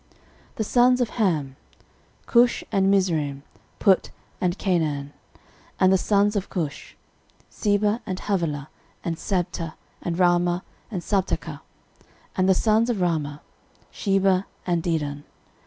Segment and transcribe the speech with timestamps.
[0.53, 1.55] 13:001:008 The sons of Ham;
[2.25, 3.43] Cush, and Mizraim,
[3.77, 4.09] Put,
[4.41, 5.13] and Canaan.
[5.39, 5.43] 13:001:009
[5.81, 6.95] And the sons of Cush;
[7.51, 8.69] Seba, and Havilah,
[9.03, 11.61] and Sabta, and Raamah, and Sabtecha.
[12.35, 13.41] And the sons of Raamah;
[13.91, 15.21] Sheba, and Dedan.